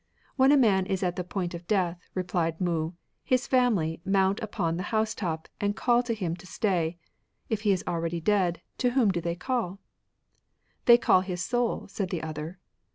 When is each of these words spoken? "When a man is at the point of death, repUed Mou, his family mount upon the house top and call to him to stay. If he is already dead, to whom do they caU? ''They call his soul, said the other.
"When 0.35 0.51
a 0.51 0.57
man 0.57 0.87
is 0.87 1.03
at 1.03 1.15
the 1.15 1.23
point 1.23 1.53
of 1.53 1.67
death, 1.67 2.09
repUed 2.15 2.59
Mou, 2.59 2.93
his 3.23 3.45
family 3.45 4.01
mount 4.03 4.39
upon 4.39 4.75
the 4.77 4.81
house 4.89 5.13
top 5.13 5.47
and 5.59 5.75
call 5.75 6.01
to 6.01 6.15
him 6.15 6.35
to 6.37 6.47
stay. 6.47 6.97
If 7.49 7.61
he 7.61 7.71
is 7.71 7.83
already 7.87 8.19
dead, 8.19 8.63
to 8.79 8.89
whom 8.93 9.11
do 9.11 9.21
they 9.21 9.35
caU? 9.35 9.77
''They 10.87 10.99
call 10.99 11.21
his 11.21 11.43
soul, 11.45 11.87
said 11.87 12.09
the 12.09 12.23
other. 12.23 12.57